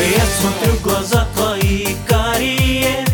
Смотрю 0.00 0.72
в 0.72 0.82
глаза 0.82 1.28
твои 1.34 1.88
карие. 2.08 3.04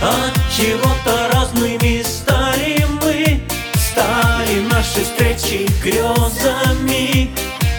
От 0.00 0.32
чего-то 0.56 1.28
разными 1.30 2.02
стали 2.02 2.86
мы. 3.02 3.42
Стали 3.74 4.60
наши 4.70 5.04
встречи 5.04 5.68
грезами. 5.82 7.30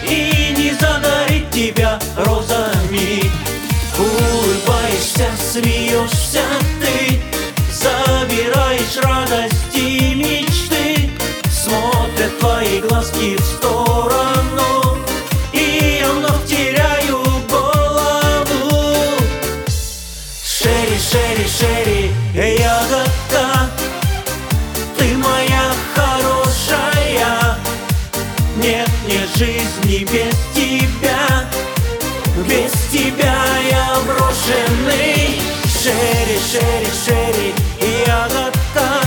И 0.08 0.54
не 0.56 0.72
задарить 0.74 1.50
тебя 1.50 1.98
розами. 2.16 3.28
Улыбаешься, 3.98 5.28
смеешься 5.52 6.44
ты. 6.80 7.20
Забираешь 7.72 8.96
радость 9.02 9.74
и 9.74 10.14
мечты. 10.14 11.10
Смотрят 11.50 12.38
твои 12.38 12.80
глазки 12.80 13.36
в 13.36 13.44
сторону 13.44 13.93
Шери, 20.94 21.00
шери, 21.10 22.10
шери, 22.34 22.60
ягодка 22.60 23.68
Ты 24.96 25.16
моя 25.16 25.72
хорошая. 25.92 27.58
Нет 28.56 28.88
мне 29.04 29.26
жизни 29.36 30.04
без 30.04 30.36
тебя. 30.54 31.48
Без 32.46 32.70
тебя 32.92 33.34
я 33.70 33.98
брошенный. 34.06 35.40
Шери, 35.66 36.38
шери, 36.48 36.90
шери, 37.04 37.54
ягодка 38.06 39.00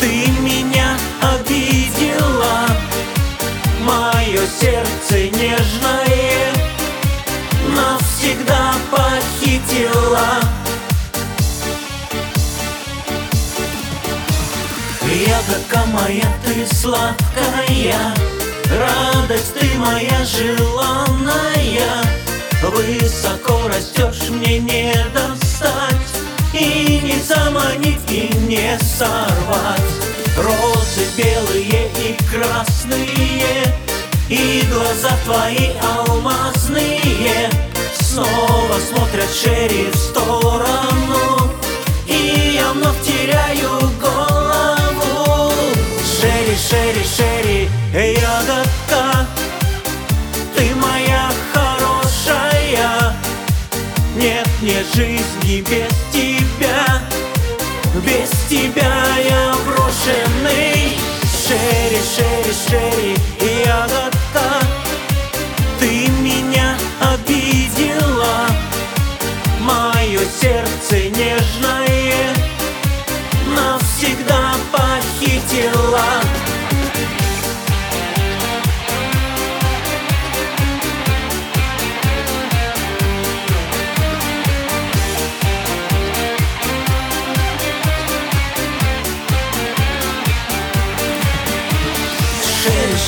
Ты 0.00 0.28
меня 0.40 0.96
обидела. 1.20 2.66
Мое 3.80 4.40
сердце 4.58 5.28
нежное. 5.36 6.50
Навсегда 7.68 8.74
похитила 8.90 10.61
моя, 15.92 16.26
ты 16.44 16.66
сладкая. 16.74 18.14
Радость 18.70 19.54
ты 19.54 19.66
моя 19.78 20.24
желанная. 20.24 22.02
Высоко 22.62 23.68
растешь, 23.68 24.28
мне 24.30 24.58
не 24.58 24.94
достать. 25.14 25.96
И 26.52 27.00
не 27.02 27.20
заманить, 27.20 28.10
и 28.10 28.34
не 28.46 28.78
сорвать. 28.78 29.80
Розы 30.36 31.06
белые 31.16 31.90
и 31.98 32.16
красные 32.30 33.76
И 34.28 34.64
глаза 34.70 35.16
твои 35.24 35.70
алмазные. 35.96 37.50
Снова 38.00 38.78
смотрят 38.90 39.30
шерри 39.32 39.90
в 39.90 39.96
сторону 39.96 41.21
ягодка 48.00 49.26
Ты 50.56 50.74
моя 50.76 51.30
хорошая. 51.52 53.14
Нет 54.16 54.48
мне 54.60 54.82
жизни 54.94 55.60
без 55.60 55.92
тебя. 56.12 57.02
Без 58.04 58.30
тебя 58.48 58.94
я 59.28 59.54
брошенный. 59.66 60.96
Шерри, 61.46 62.00
шерри, 62.16 62.54
шерри, 62.66 62.81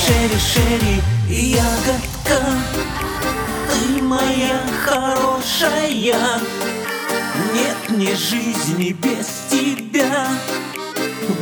Шери, 0.02 0.38
шери, 0.38 1.02
ягодка 1.28 2.40
Ты 3.70 4.02
моя 4.02 4.60
хорошая. 4.84 6.40
Нет 7.54 7.76
мне 7.88 8.14
жизни 8.16 8.92
без 8.92 9.28
тебя 9.50 10.26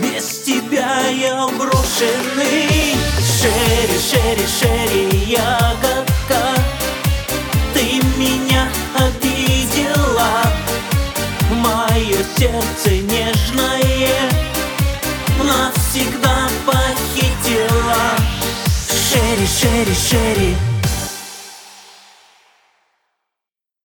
Без 0.03 0.43
тебя 0.43 1.09
я 1.09 1.47
брошенный. 1.47 2.97
Шери, 3.21 3.99
шери, 4.11 4.47
шери, 4.61 5.25
ягодка 5.27 6.43
Ты 7.73 8.03
меня 8.19 8.69
обидела. 8.95 10.31
Мое 11.51 12.19
сердце 12.37 12.91
нежное 13.03 14.31
Навсегда 15.39 16.49
похитила 16.67 16.82
Шери, 19.43 19.49
шери, 19.49 19.95
шери, 19.95 20.72